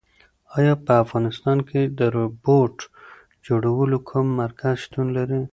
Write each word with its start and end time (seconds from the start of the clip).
ایا 0.57 0.73
په 0.85 0.93
افغانستان 1.03 1.57
کې 1.69 1.81
د 1.99 2.01
روبوټ 2.15 2.75
جوړولو 3.47 3.97
کوم 4.09 4.27
مرکز 4.41 4.73
شتون 4.83 5.07
لري؟ 5.17 5.41